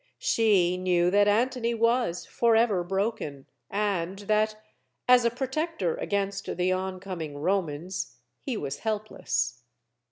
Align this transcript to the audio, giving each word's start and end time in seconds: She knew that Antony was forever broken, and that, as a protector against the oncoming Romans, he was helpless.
She 0.17 0.77
knew 0.77 1.11
that 1.11 1.27
Antony 1.27 1.75
was 1.75 2.25
forever 2.25 2.83
broken, 2.83 3.45
and 3.69 4.17
that, 4.17 4.55
as 5.07 5.25
a 5.25 5.29
protector 5.29 5.93
against 5.93 6.57
the 6.57 6.71
oncoming 6.71 7.37
Romans, 7.37 8.15
he 8.41 8.57
was 8.57 8.79
helpless. 8.79 9.61